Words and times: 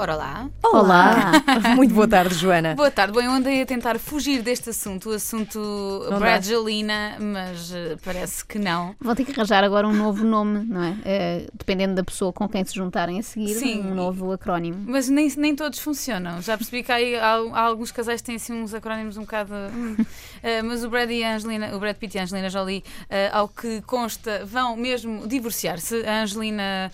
Ora 0.00 0.14
lá. 0.14 0.48
Olá! 0.62 1.32
Muito 1.74 1.92
boa 1.92 2.06
tarde, 2.06 2.32
Joana. 2.36 2.74
Boa 2.76 2.88
tarde. 2.90 3.12
Bom, 3.12 3.20
eu 3.20 3.32
andei 3.32 3.60
a 3.62 3.66
tentar 3.66 3.98
fugir 3.98 4.42
deste 4.42 4.70
assunto, 4.70 5.10
o 5.10 5.12
assunto 5.12 5.58
Não 6.04 6.10
dá. 6.10 6.18
Bradgelina, 6.18 7.16
mas 7.18 7.72
eh, 7.74 7.96
parece 8.04 8.44
que 8.44 8.60
não. 8.60 8.94
Vão 9.00 9.12
ter 9.16 9.24
que 9.24 9.32
arranjar 9.32 9.64
agora 9.64 9.88
um 9.88 9.92
novo 9.92 10.24
nome, 10.24 10.64
não 10.64 10.84
é? 10.84 10.96
Eh, 11.04 11.46
dependendo 11.52 11.96
da 11.96 12.04
pessoa 12.04 12.32
com 12.32 12.48
quem 12.48 12.64
se 12.64 12.76
juntarem 12.76 13.18
a 13.18 13.22
seguir, 13.24 13.54
Sim. 13.54 13.80
um 13.80 13.94
novo 13.94 14.30
acrónimo. 14.30 14.84
Mas 14.86 15.08
nem, 15.08 15.28
nem 15.36 15.56
todos 15.56 15.80
funcionam. 15.80 16.40
Já 16.42 16.56
percebi 16.56 16.84
que 16.84 16.92
há, 16.92 16.96
há- 16.96 17.50
há 17.54 17.60
alguns 17.62 17.90
casais 17.90 18.20
que 18.20 18.26
têm 18.26 18.36
assim 18.36 18.52
uns 18.52 18.72
acrónimos 18.72 19.16
um 19.16 19.22
bocado. 19.22 19.52
hum. 19.74 19.96
Eh, 20.40 20.62
mas 20.62 20.84
o 20.84 20.88
Brad 20.88 21.10
e 21.10 21.24
a 21.24 21.34
Angelina, 21.34 21.74
o 21.74 21.80
Brad 21.80 21.96
Pitt 21.96 22.16
e 22.16 22.20
a 22.20 22.22
Angelina 22.22 22.48
Jolie, 22.48 22.84
ao 23.32 23.48
que 23.48 23.82
consta, 23.82 24.44
vão 24.46 24.76
mesmo 24.76 25.26
divorciar-se. 25.26 26.06
A 26.06 26.22
Angelina. 26.22 26.92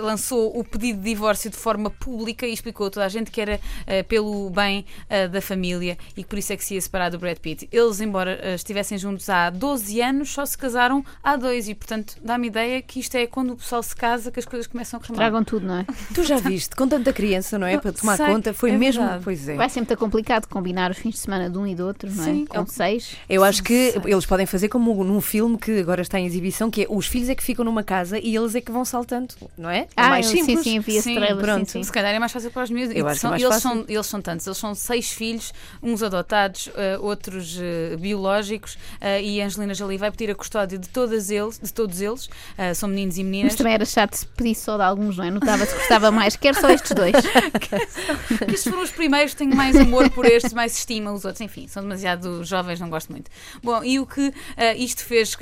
Lançou 0.00 0.58
o 0.58 0.64
pedido 0.64 0.98
de 0.98 1.04
divórcio 1.10 1.50
de 1.50 1.56
forma 1.56 1.90
pública 1.90 2.46
e 2.46 2.52
explicou 2.52 2.86
a 2.86 2.90
toda 2.90 3.06
a 3.06 3.08
gente 3.08 3.30
que 3.30 3.40
era 3.40 3.60
eh, 3.86 4.02
pelo 4.02 4.50
bem 4.50 4.84
eh, 5.08 5.28
da 5.28 5.40
família 5.40 5.96
e 6.16 6.22
que 6.22 6.28
por 6.28 6.38
isso 6.38 6.52
é 6.52 6.56
que 6.56 6.64
se 6.64 6.74
ia 6.74 6.80
separar 6.80 7.10
do 7.10 7.18
Brad 7.18 7.38
Pitt. 7.38 7.68
Eles, 7.70 8.00
embora 8.00 8.38
eh, 8.42 8.54
estivessem 8.54 8.98
juntos 8.98 9.28
há 9.28 9.50
12 9.50 10.00
anos, 10.00 10.30
só 10.30 10.44
se 10.46 10.56
casaram 10.56 11.04
há 11.22 11.36
dois 11.36 11.68
e, 11.68 11.74
portanto, 11.74 12.16
dá-me 12.22 12.48
ideia 12.48 12.82
que 12.82 13.00
isto 13.00 13.14
é 13.16 13.26
quando 13.26 13.52
o 13.52 13.56
pessoal 13.56 13.82
se 13.82 13.94
casa 13.94 14.30
que 14.30 14.38
as 14.38 14.46
coisas 14.46 14.66
começam 14.66 14.98
a 14.98 15.02
correr. 15.02 15.16
Tragam 15.16 15.44
tudo, 15.44 15.66
não 15.66 15.78
é? 15.78 15.86
Tu 16.14 16.24
já 16.24 16.36
viste, 16.36 16.74
com 16.74 16.88
tanta 16.88 17.12
criança, 17.12 17.58
não 17.58 17.66
é? 17.66 17.78
Para 17.78 17.92
tomar 17.92 18.16
Sei, 18.16 18.26
conta, 18.26 18.54
foi 18.54 18.70
é 18.70 18.76
mesmo. 18.76 19.02
verdade. 19.02 19.24
Pois 19.24 19.48
é. 19.48 19.54
Vai 19.56 19.68
ser 19.68 19.80
muito 19.80 19.96
complicado 19.96 20.46
combinar 20.46 20.90
os 20.90 20.98
fins 20.98 21.12
de 21.14 21.18
semana 21.18 21.48
de 21.48 21.58
um 21.58 21.66
e 21.66 21.74
do 21.74 21.86
outro, 21.86 22.10
não 22.10 22.22
é? 22.22 22.26
Sim. 22.26 22.46
Com 22.46 22.66
seis. 22.66 23.16
Eu 23.28 23.44
acho 23.44 23.62
que 23.62 23.92
Sei. 23.92 24.02
eles 24.12 24.26
podem 24.26 24.46
fazer 24.46 24.68
como 24.68 25.04
num 25.04 25.20
filme 25.20 25.58
que 25.58 25.78
agora 25.78 26.02
está 26.02 26.18
em 26.18 26.26
exibição, 26.26 26.70
que 26.70 26.82
é 26.82 26.86
os 26.88 27.06
filhos 27.06 27.28
é 27.28 27.34
que 27.34 27.42
ficam 27.42 27.64
numa 27.64 27.82
casa 27.82 28.18
e 28.18 28.34
eles 28.34 28.54
é 28.54 28.60
que 28.60 28.70
vão 28.70 28.84
saltando, 28.84 29.34
não 29.56 29.70
é? 29.70 29.86
É 29.96 30.02
Ah, 30.02 30.08
mais 30.08 30.26
eu- 30.26 30.32
simples. 30.32 30.60
sim, 30.60 30.62
sim, 30.62 30.78
havia 30.78 31.02
Sim, 31.02 31.14
pronto. 31.40 31.66
sim, 31.70 31.78
sim. 31.80 31.82
Se 31.82 31.92
calhar 31.92 32.14
é 32.14 32.18
mais 32.18 32.32
fácil 32.32 32.50
para 32.50 32.62
os 32.62 32.70
miúdos. 32.70 32.94
Eu 32.96 33.04
E 33.06 33.08
acho 33.08 33.18
é 33.18 33.20
são- 33.20 33.30
mais 33.30 33.42
eles, 33.42 33.56
são, 33.56 33.84
eles 33.88 34.06
são 34.06 34.22
tantos, 34.22 34.46
eles 34.46 34.56
são 34.58 34.74
seis 34.74 35.10
filhos, 35.10 35.52
uns 35.82 36.02
adotados, 36.02 36.70
eh, 36.76 36.96
outros 36.98 37.58
eh, 37.60 37.96
biológicos, 37.96 38.78
eh, 39.00 39.22
e 39.22 39.42
a 39.42 39.46
Angelina 39.46 39.74
Jolie 39.74 39.98
vai 39.98 40.10
pedir 40.10 40.30
a 40.30 40.34
custódia 40.34 40.78
de, 40.78 40.88
todas 40.88 41.28
eles, 41.30 41.58
de 41.58 41.72
todos 41.72 42.00
eles, 42.00 42.28
são 42.74 42.88
meninos 42.88 43.18
e 43.18 43.24
meninas. 43.24 43.52
Mas 43.52 43.58
também 43.58 43.74
era 43.74 43.84
chato 43.84 44.14
se 44.14 44.26
pedisse 44.26 44.62
só 44.64 44.76
de 44.76 44.82
alguns, 44.84 45.16
não 45.16 45.24
é? 45.24 45.30
Notava-se 45.30 45.72
que 45.72 45.78
gostava 45.78 46.10
mais. 46.10 46.36
Quero 46.36 46.58
só 46.60 46.70
estes 46.70 46.92
dois. 46.92 47.12
que 48.38 48.44
estes 48.54 48.64
foram 48.64 48.82
os 48.82 48.90
primeiros, 48.90 49.34
tenho 49.34 49.54
mais 49.54 49.76
amor 49.76 50.08
por 50.10 50.24
estes, 50.24 50.52
mais 50.52 50.76
estima 50.76 51.12
os 51.12 51.24
outros, 51.24 51.40
enfim, 51.40 51.66
são 51.68 51.82
demasiado 51.82 52.42
jovens, 52.44 52.80
não 52.80 52.88
gosto 52.88 53.10
muito. 53.12 53.30
Bom, 53.62 53.82
e 53.84 53.98
o 53.98 54.06
que 54.06 54.32
isto 54.76 55.04
fez, 55.04 55.36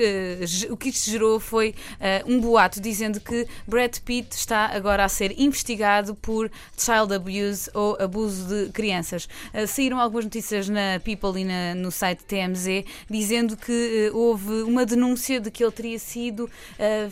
o 0.71 0.77
que 0.77 0.89
isto 0.89 1.11
gerou 1.11 1.39
foi 1.39 1.75
um 2.27 2.41
boato 2.41 2.81
dizendo 2.81 3.21
que 3.21 3.47
Brad 3.67 3.97
Pitt 4.05 4.38
está 4.39 4.67
agora 4.67 5.05
a 5.05 5.09
ser 5.09 5.39
investigado 5.41 6.15
por 6.15 6.51
child 6.77 7.15
abuse 7.15 7.71
ou 7.75 7.97
abuso 8.01 8.47
de 8.49 8.71
crianças. 8.73 9.29
Eh, 9.53 9.67
saíram 9.67 9.99
algumas 10.01 10.25
notícias 10.25 10.69
na 10.69 11.01
People 11.05 11.41
e 11.41 11.45
na- 11.45 11.75
no 11.75 11.91
site 11.91 12.25
TMZ 12.25 12.85
dizendo 13.11 13.57
que 13.57 14.09
eh, 14.09 14.11
houve 14.15 14.63
uma 14.63 14.85
denúncia 14.87 15.41
de 15.41 15.51
que 15.51 15.63
ele 15.65 15.73
teria 15.73 15.99
sido 15.99 16.49
eh, 16.79 17.09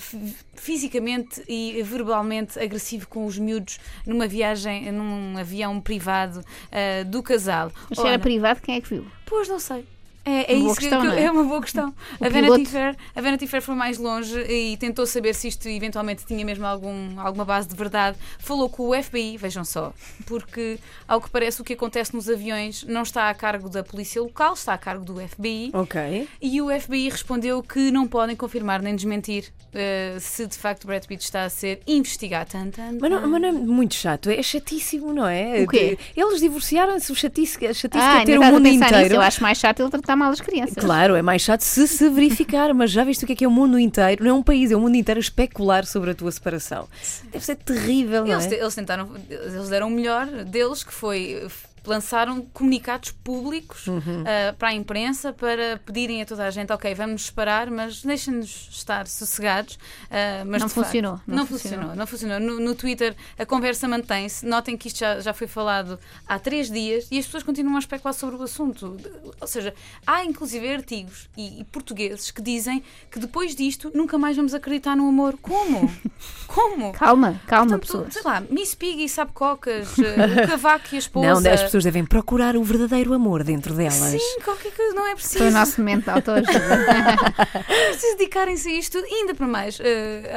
fisicamente 0.54 1.42
e 1.48 1.82
verbalmente 1.82 2.58
agressivo 2.58 3.06
com 3.08 3.26
os 3.26 3.38
miúdos 3.38 3.78
numa 4.06 4.26
viagem, 4.26 4.90
num 4.92 5.36
avião 5.38 5.80
privado 5.80 6.44
eh, 6.70 7.04
do 7.04 7.22
casal. 7.22 7.70
Mas 7.90 7.98
se 7.98 8.06
era 8.06 8.18
privado, 8.18 8.60
quem 8.62 8.76
é 8.76 8.80
que 8.80 8.88
viu? 8.88 9.06
Pois 9.24 9.48
não 9.48 9.58
sei. 9.58 9.84
É, 10.26 10.52
é 10.52 10.56
Uma 10.56 10.62
boa 10.64 10.72
isso 10.72 10.80
que- 10.80 10.88
questão, 10.88 11.00
que, 11.02 11.16
é? 11.18 11.22
é 11.24 11.30
uma 11.30 11.44
boa 11.44 11.60
questão. 11.62 11.94
O 12.20 12.24
A 12.24 12.28
Vanity, 12.28 12.42
piloto. 12.52 12.68
Fair, 12.70 12.96
a 13.14 13.20
Vanity 13.20 13.46
Fair 13.46 13.62
foi 13.62 13.74
mais 13.76 13.96
longe 13.96 14.36
e 14.40 14.76
tentou 14.76 15.06
saber 15.06 15.34
se 15.34 15.46
isto 15.46 15.68
eventualmente 15.68 16.26
tinha 16.26 16.44
mesmo 16.44 16.66
algum, 16.66 17.18
alguma 17.20 17.44
base 17.44 17.68
de 17.68 17.76
verdade. 17.76 18.16
Falou 18.38 18.68
com 18.68 18.88
o 18.90 19.02
FBI, 19.02 19.36
vejam 19.36 19.64
só, 19.64 19.92
porque 20.26 20.78
ao 21.06 21.20
que 21.20 21.30
parece 21.30 21.60
o 21.60 21.64
que 21.64 21.74
acontece 21.74 22.12
nos 22.14 22.28
aviões 22.28 22.82
não 22.84 23.02
está 23.02 23.30
a 23.30 23.34
cargo 23.34 23.68
da 23.68 23.84
polícia 23.84 24.20
local, 24.20 24.54
está 24.54 24.74
a 24.74 24.78
cargo 24.78 25.04
do 25.04 25.20
FBI. 25.20 25.70
Ok. 25.72 26.28
E 26.42 26.60
o 26.60 26.68
FBI 26.80 27.08
respondeu 27.08 27.62
que 27.62 27.90
não 27.92 28.06
podem 28.08 28.34
confirmar 28.34 28.82
nem 28.82 28.96
desmentir 28.96 29.52
eh, 29.72 30.16
se 30.20 30.46
de 30.46 30.56
facto 30.56 30.86
Brad 30.88 31.04
Pitt 31.04 31.22
está 31.22 31.44
a 31.44 31.48
ser 31.50 31.80
investigado. 31.86 32.50
Tan, 32.50 32.70
tan, 32.70 32.98
Mas 33.00 33.10
não, 33.10 33.20
tan. 33.20 33.26
mas 33.28 33.40
não 33.42 33.48
é 33.48 33.52
muito 33.52 33.94
chato, 33.94 34.28
é 34.30 34.42
chatíssimo, 34.42 35.12
não 35.12 35.26
é? 35.28 35.62
O 35.62 35.68
quê? 35.68 35.96
Eles 36.16 36.40
divorciaram-se, 36.40 37.12
o 37.12 37.14
chatice, 37.14 37.64
a 37.66 37.72
chatice 37.74 38.02
Ah, 38.04 38.22
é 38.22 38.24
ter 38.24 38.38
o 38.38 38.42
mundo 38.42 38.62
pensar 38.62 38.86
nisso. 38.86 38.94
inteiro. 38.96 39.14
Eu 39.16 39.20
acho 39.20 39.40
mais 39.42 39.58
chato 39.58 39.80
ele 39.80 39.90
tratar 39.90 40.15
mal 40.16 40.30
as 40.32 40.40
crianças. 40.40 40.74
Claro, 40.82 41.14
é 41.14 41.22
mais 41.22 41.42
chato 41.42 41.60
se 41.60 41.86
se 41.86 42.08
verificar, 42.08 42.72
mas 42.74 42.90
já 42.90 43.04
viste 43.04 43.24
o 43.24 43.26
que 43.26 43.32
é 43.34 43.36
que 43.36 43.44
é 43.44 43.48
o 43.48 43.50
mundo 43.50 43.78
inteiro? 43.78 44.24
Não 44.24 44.30
é 44.30 44.34
um 44.34 44.42
país, 44.42 44.70
é 44.70 44.76
o 44.76 44.80
mundo 44.80 44.96
inteiro 44.96 45.18
a 45.18 45.20
especular 45.20 45.84
sobre 45.86 46.10
a 46.10 46.14
tua 46.14 46.30
separação. 46.32 46.88
Deve 47.30 47.44
ser 47.44 47.56
terrível, 47.56 48.24
não 48.24 48.32
Eles, 48.32 48.46
é? 48.46 48.60
eles 48.60 48.74
tentaram, 48.74 49.10
eles 49.28 49.68
deram 49.68 49.88
o 49.88 49.90
melhor 49.90 50.26
deles, 50.26 50.82
que 50.82 50.92
foi 50.92 51.46
lançaram 51.88 52.42
comunicados 52.52 53.10
públicos 53.10 53.86
Uhum. 53.86 54.24
ah, 54.26 54.52
para 54.58 54.68
a 54.68 54.74
imprensa 54.74 55.32
para 55.32 55.78
pedirem 55.84 56.22
a 56.22 56.26
toda 56.26 56.44
a 56.46 56.50
gente, 56.50 56.72
ok, 56.72 56.94
vamos 56.94 57.12
nos 57.12 57.26
separar, 57.26 57.70
mas 57.70 58.02
deixem-nos 58.02 58.68
estar 58.70 59.06
sossegados. 59.06 59.78
Ah, 60.10 60.44
mas 60.46 60.60
Não 60.62 60.68
de 60.68 60.74
facto, 60.74 60.86
funcionou, 60.86 61.20
Não, 61.26 61.36
não 61.36 61.46
funcionou. 61.46 61.78
funcionou. 61.78 61.96
não 61.96 62.06
funcionou. 62.06 62.40
No, 62.40 62.60
no 62.60 62.74
Twitter 62.74 63.14
a 63.38 63.46
conversa 63.46 63.86
mantém-se. 63.88 64.44
Notem 64.46 64.76
que 64.76 64.88
isto 64.88 64.98
já, 65.00 65.20
já 65.20 65.32
foi 65.32 65.46
falado 65.46 65.98
há 66.26 66.38
três 66.38 66.70
dias 66.70 67.06
e 67.10 67.18
as 67.18 67.24
pessoas 67.26 67.42
continuam 67.42 67.76
a 67.76 67.78
especular 67.78 68.12
sobre 68.14 68.36
o 68.36 68.42
assunto. 68.42 68.96
Ou 69.40 69.46
seja, 69.46 69.74
há 70.06 70.24
inclusive 70.24 70.72
artigos 70.72 71.28
e, 71.36 71.60
e 71.60 71.64
portugueses 71.64 72.30
que 72.30 72.42
dizem 72.42 72.82
que 73.10 73.18
depois 73.18 73.54
disto 73.54 73.90
nunca 73.94 74.18
mais 74.18 74.36
vamos 74.36 74.54
acreditar 74.54 74.96
no 74.96 75.08
amor. 75.08 75.36
Como? 75.40 75.90
Como? 76.46 76.92
Calma, 76.92 77.40
calma, 77.46 77.78
Portanto, 77.78 77.80
pessoas. 77.86 78.12
sei 78.14 78.22
lá, 78.22 78.42
Miss 78.50 78.74
Piggy 78.74 79.08
sabe 79.08 79.32
cocas, 79.32 79.98
eh, 79.98 80.44
o 80.44 80.48
cavaco 80.48 80.86
e 80.92 80.96
a 80.96 80.98
esposa. 80.98 81.40
Não, 81.40 81.52
as 81.52 81.62
pessoas 81.64 81.75
devem 81.84 82.04
procurar 82.04 82.56
o 82.56 82.62
verdadeiro 82.62 83.12
amor 83.12 83.42
dentro 83.44 83.74
delas. 83.74 83.94
Sim, 83.94 84.40
qualquer 84.44 84.72
coisa, 84.72 84.94
não 84.94 85.06
é 85.06 85.14
preciso. 85.14 85.38
Foi 85.38 85.48
o 85.48 85.50
nosso 85.52 85.80
momento 85.80 86.04
de 86.04 86.10
autoajuda. 86.10 86.56
É 87.68 87.88
preciso 87.90 88.16
dedicarem-se 88.18 88.68
a 88.68 88.72
isto, 88.72 88.98
ainda 88.98 89.34
para 89.34 89.46
mais, 89.46 89.78
eh, 89.80 90.30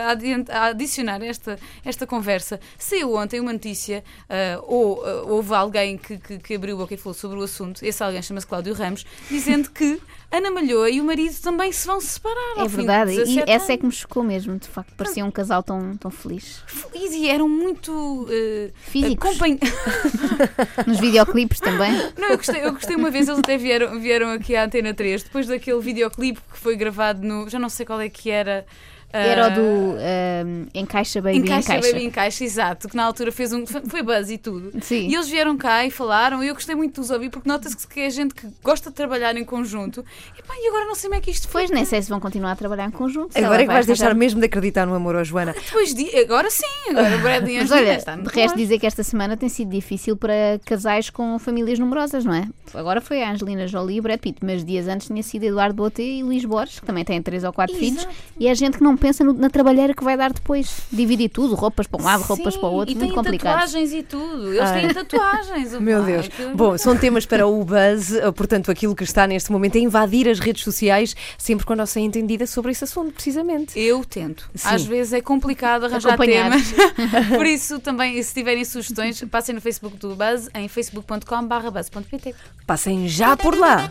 a, 0.49 0.65
adicionar 0.67 1.21
esta, 1.23 1.57
esta 1.83 2.05
conversa. 2.07 2.59
Saiu 2.77 3.15
ontem 3.15 3.39
uma 3.39 3.53
notícia, 3.53 4.03
eh, 4.29 4.59
ou 4.63 5.05
eh, 5.05 5.21
houve 5.25 5.53
alguém 5.53 5.97
que, 5.97 6.17
que, 6.17 6.37
que 6.37 6.55
abriu 6.55 6.75
a 6.75 6.79
boca 6.79 6.93
e 6.93 6.97
falou 6.97 7.13
sobre 7.13 7.39
o 7.39 7.43
assunto, 7.43 7.83
esse 7.83 8.03
alguém 8.03 8.21
chama-se 8.21 8.47
Cláudio 8.47 8.73
Ramos, 8.73 9.05
dizendo 9.29 9.69
que 9.71 9.99
Ana 10.31 10.51
Malhoa 10.51 10.89
e 10.91 11.01
o 11.01 11.03
marido 11.03 11.35
também 11.41 11.71
se 11.71 11.87
vão 11.87 11.99
separar. 11.99 12.59
É 12.59 12.67
verdade. 12.67 13.11
E 13.13 13.17
17 13.17 13.49
essa 13.51 13.73
é 13.73 13.77
que 13.77 13.83
anos. 13.83 13.95
me 13.95 14.01
chocou 14.01 14.23
mesmo. 14.23 14.57
De 14.59 14.67
facto, 14.67 14.93
parecia 14.95 15.25
um 15.25 15.31
casal 15.31 15.63
tão, 15.63 15.97
tão 15.97 16.11
feliz. 16.11 16.61
Felizes 16.67 17.15
e 17.15 17.27
eram 17.27 17.49
muito. 17.49 18.27
eh, 18.29 18.69
Físicos. 18.75 19.37
Nos 20.85 20.99
videoclipes 20.99 21.28
também. 21.61 21.91
Não, 22.17 22.29
eu 22.29 22.37
gostei, 22.37 22.65
eu 22.65 22.73
gostei 22.73 22.95
uma 22.95 23.09
vez, 23.09 23.27
eles 23.27 23.39
até 23.39 23.57
vieram, 23.57 23.99
vieram 23.99 24.31
aqui 24.31 24.55
à 24.55 24.65
Antena 24.65 24.93
3, 24.93 25.23
depois 25.23 25.47
daquele 25.47 25.79
videoclipe 25.79 26.41
que 26.51 26.57
foi 26.57 26.75
gravado 26.75 27.25
no. 27.25 27.49
Já 27.49 27.59
não 27.59 27.69
sei 27.69 27.85
qual 27.85 28.01
é 28.01 28.09
que 28.09 28.29
era. 28.29 28.65
Ah, 29.11 29.19
Era 29.19 29.47
o 29.47 29.55
do 29.55 29.97
ehm, 29.99 30.67
Encaixa 30.73 31.21
Baby 31.21 31.39
Encaixa, 31.39 31.73
Encaixa. 31.73 31.93
Baby 31.93 32.05
Encaixa, 32.05 32.43
exato, 32.43 32.87
que 32.87 32.95
na 32.95 33.03
altura 33.03 33.31
fez 33.31 33.51
um. 33.51 33.65
Foi 33.65 34.03
buzz 34.03 34.29
e 34.29 34.37
tudo. 34.37 34.71
Sim. 34.81 35.07
E 35.07 35.15
eles 35.15 35.27
vieram 35.27 35.57
cá 35.57 35.85
e 35.85 35.91
falaram, 35.91 36.43
e 36.43 36.47
eu 36.47 36.53
gostei 36.53 36.75
muito 36.75 36.95
de 36.95 36.99
os 37.01 37.09
ouvir, 37.09 37.29
porque 37.29 37.49
nota-se 37.49 37.87
que 37.87 37.99
é 38.01 38.09
gente 38.09 38.35
que 38.35 38.47
gosta 38.63 38.89
de 38.89 38.95
trabalhar 38.95 39.35
em 39.35 39.43
conjunto. 39.43 40.05
E, 40.37 40.43
pá, 40.43 40.53
e 40.55 40.67
agora 40.67 40.85
não 40.85 40.95
sei 40.95 41.09
como 41.09 41.19
é 41.19 41.21
que 41.21 41.31
isto 41.31 41.47
foi. 41.47 41.61
Pois 41.61 41.71
nem 41.71 41.85
sei 41.85 42.01
se 42.01 42.09
vão 42.09 42.19
continuar 42.19 42.51
a 42.51 42.55
trabalhar 42.55 42.85
em 42.85 42.91
conjunto. 42.91 43.37
Agora 43.37 43.55
é 43.55 43.59
que 43.61 43.67
vai 43.67 43.75
vais 43.75 43.85
deixar 43.85 44.13
mesmo 44.13 44.39
de 44.39 44.45
acreditar 44.45 44.85
no 44.85 44.93
amor, 44.93 45.15
ó 45.15 45.23
Joana. 45.23 45.53
Depois 45.65 45.93
de, 45.93 46.15
agora 46.17 46.49
sim, 46.49 46.65
agora 46.89 47.15
o 47.15 47.19
Brad 47.21 47.47
e 47.47 47.57
a 47.57 47.61
Mas 47.61 47.71
olha, 47.71 47.95
está 47.95 48.15
de 48.15 48.27
resto 48.29 48.57
dizer 48.57 48.79
que 48.79 48.85
esta 48.85 49.03
semana 49.03 49.35
tem 49.35 49.49
sido 49.49 49.71
difícil 49.71 50.15
para 50.15 50.59
casais 50.65 51.09
com 51.09 51.37
famílias 51.39 51.79
numerosas, 51.79 52.25
não 52.25 52.33
é? 52.33 52.47
Agora 52.73 53.01
foi 53.01 53.23
a 53.23 53.31
Angelina 53.31 53.67
Jolie 53.67 53.97
e 53.97 53.99
o 53.99 54.03
Brad 54.03 54.19
Pitt, 54.19 54.39
mas 54.43 54.63
dias 54.63 54.87
antes 54.87 55.07
tinha 55.07 55.23
sido 55.23 55.43
Eduardo 55.43 55.75
Bote 55.75 56.01
e 56.01 56.23
Luís 56.23 56.45
Borges, 56.45 56.79
que 56.79 56.85
também 56.85 57.03
têm 57.03 57.21
três 57.21 57.43
ou 57.43 57.51
quatro 57.51 57.75
filhos, 57.75 58.03
Exato. 58.03 58.15
e 58.39 58.47
é 58.47 58.55
gente 58.55 58.77
que 58.77 58.83
não 58.83 58.95
pensa 58.99 59.23
no- 59.23 59.33
na 59.33 59.49
trabalheira 59.49 59.93
que 59.93 60.03
vai 60.03 60.15
dar 60.17 60.31
depois. 60.31 60.81
Dividir 60.91 61.29
tudo, 61.29 61.55
roupas 61.55 61.87
para 61.87 62.01
um 62.01 62.05
lado, 62.05 62.21
roupas 62.23 62.53
Sim, 62.53 62.59
para 62.59 62.69
o 62.69 62.73
outro, 62.73 62.95
muito 62.95 63.13
complicado. 63.15 63.53
tatuagens 63.53 63.93
e 63.93 64.03
tudo. 64.03 64.49
Eles 64.49 64.61
Ai. 64.69 64.81
têm 64.81 64.93
tatuagens. 64.93 65.73
Meu 65.79 65.99
Pá, 66.01 66.05
Deus. 66.05 66.27
que- 66.27 66.45
Bom, 66.53 66.77
são 66.77 66.95
temas 66.97 67.25
para 67.25 67.47
o 67.47 67.63
buzz, 67.63 68.13
eh, 68.13 68.31
portanto, 68.31 68.69
aquilo 68.69 68.95
que 68.95 69.03
está 69.03 69.25
neste 69.25 69.51
momento 69.51 69.75
é 69.77 69.79
invadir 69.79 70.27
as 70.29 70.39
redes 70.39 70.63
sociais, 70.63 71.15
sempre 71.37 71.65
com 71.65 71.73
a 71.73 71.75
nossa 71.75 71.99
entendida 71.99 72.45
sobre 72.45 72.71
esse 72.71 72.83
assunto, 72.83 73.13
precisamente. 73.13 73.79
Eu 73.79 74.03
tento. 74.03 74.49
Sim. 74.53 74.67
Às 74.69 74.83
vezes 74.85 75.13
é 75.13 75.21
complicado 75.21 75.85
arranjar 75.85 76.13
Acompanhar. 76.13 76.51
temas. 76.51 76.73
Por 77.35 77.45
isso, 77.45 77.79
também, 77.79 78.21
se 78.21 78.33
tiverem 78.33 78.65
sugestões, 78.65 79.23
passem 79.31 79.55
no 79.55 79.61
Facebook 79.61 79.95
do 79.97 80.15
Buzz, 80.15 80.49
em 80.53 80.67
facebook.com.br 80.67 81.71
buzz.pt. 81.71 82.35
Passem 82.67 83.07
já 83.07 83.37
por 83.37 83.57
lá. 83.57 83.87